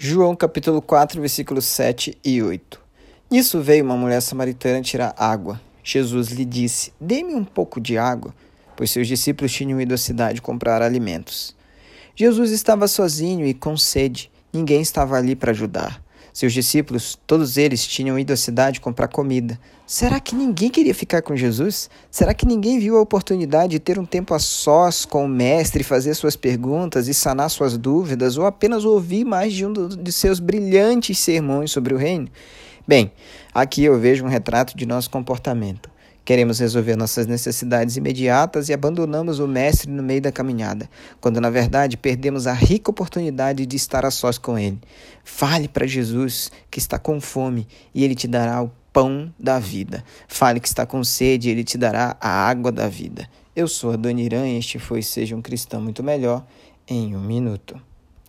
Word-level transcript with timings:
João 0.00 0.36
capítulo 0.36 0.80
4, 0.80 1.20
versículos 1.20 1.64
7 1.64 2.16
e 2.24 2.40
8. 2.40 2.80
Nisso 3.28 3.60
veio 3.60 3.84
uma 3.84 3.96
mulher 3.96 4.22
samaritana 4.22 4.80
tirar 4.80 5.12
água. 5.18 5.60
Jesus 5.82 6.28
lhe 6.28 6.44
disse: 6.44 6.92
Dê-me 7.00 7.34
um 7.34 7.44
pouco 7.44 7.80
de 7.80 7.98
água, 7.98 8.32
pois 8.76 8.92
seus 8.92 9.08
discípulos 9.08 9.52
tinham 9.52 9.80
ido 9.80 9.92
à 9.92 9.98
cidade 9.98 10.40
comprar 10.40 10.82
alimentos. 10.82 11.52
Jesus 12.14 12.52
estava 12.52 12.86
sozinho 12.86 13.44
e 13.44 13.52
com 13.52 13.76
sede. 13.76 14.30
Ninguém 14.52 14.80
estava 14.80 15.16
ali 15.16 15.34
para 15.34 15.50
ajudar. 15.50 16.00
Seus 16.32 16.52
discípulos, 16.52 17.18
todos 17.26 17.56
eles, 17.56 17.86
tinham 17.86 18.18
ido 18.18 18.32
à 18.32 18.36
cidade 18.36 18.80
comprar 18.80 19.08
comida. 19.08 19.58
Será 19.86 20.20
que 20.20 20.34
ninguém 20.34 20.70
queria 20.70 20.94
ficar 20.94 21.22
com 21.22 21.34
Jesus? 21.34 21.88
Será 22.10 22.34
que 22.34 22.46
ninguém 22.46 22.78
viu 22.78 22.96
a 22.96 23.00
oportunidade 23.00 23.72
de 23.72 23.78
ter 23.78 23.98
um 23.98 24.04
tempo 24.04 24.34
a 24.34 24.38
sós 24.38 25.04
com 25.04 25.24
o 25.24 25.28
Mestre, 25.28 25.82
fazer 25.82 26.14
suas 26.14 26.36
perguntas 26.36 27.08
e 27.08 27.14
sanar 27.14 27.50
suas 27.50 27.76
dúvidas, 27.76 28.36
ou 28.36 28.46
apenas 28.46 28.84
ouvir 28.84 29.24
mais 29.24 29.52
de 29.52 29.64
um 29.64 29.72
de 29.72 30.12
seus 30.12 30.40
brilhantes 30.40 31.18
sermões 31.18 31.70
sobre 31.70 31.94
o 31.94 31.96
reino? 31.96 32.28
Bem, 32.86 33.12
aqui 33.52 33.84
eu 33.84 33.98
vejo 33.98 34.24
um 34.24 34.28
retrato 34.28 34.76
de 34.76 34.86
nosso 34.86 35.10
comportamento. 35.10 35.90
Queremos 36.28 36.58
resolver 36.58 36.94
nossas 36.94 37.26
necessidades 37.26 37.96
imediatas 37.96 38.68
e 38.68 38.74
abandonamos 38.74 39.38
o 39.38 39.48
Mestre 39.48 39.90
no 39.90 40.02
meio 40.02 40.20
da 40.20 40.30
caminhada, 40.30 40.86
quando 41.22 41.40
na 41.40 41.48
verdade 41.48 41.96
perdemos 41.96 42.46
a 42.46 42.52
rica 42.52 42.90
oportunidade 42.90 43.64
de 43.64 43.76
estar 43.76 44.04
a 44.04 44.10
sós 44.10 44.36
com 44.36 44.58
Ele. 44.58 44.78
Fale 45.24 45.68
para 45.68 45.86
Jesus 45.86 46.52
que 46.70 46.78
está 46.78 46.98
com 46.98 47.18
fome 47.18 47.66
e 47.94 48.04
Ele 48.04 48.14
te 48.14 48.28
dará 48.28 48.62
o 48.62 48.70
pão 48.92 49.32
da 49.38 49.58
vida. 49.58 50.04
Fale 50.28 50.60
que 50.60 50.68
está 50.68 50.84
com 50.84 51.02
sede 51.02 51.48
e 51.48 51.50
Ele 51.50 51.64
te 51.64 51.78
dará 51.78 52.14
a 52.20 52.28
água 52.28 52.70
da 52.70 52.88
vida. 52.88 53.26
Eu 53.56 53.66
sou 53.66 53.92
a 53.92 53.96
Dona 53.96 54.20
Irã 54.20 54.46
e 54.46 54.58
este 54.58 54.78
foi 54.78 55.00
Seja 55.00 55.34
um 55.34 55.40
Cristão 55.40 55.80
Muito 55.80 56.02
Melhor 56.02 56.46
em 56.86 57.16
um 57.16 57.22
Minuto. 57.22 57.87